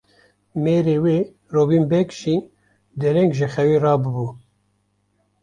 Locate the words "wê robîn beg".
1.03-2.09